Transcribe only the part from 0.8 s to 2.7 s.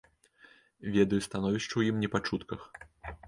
Ведаю становішча ў ім не па чутках.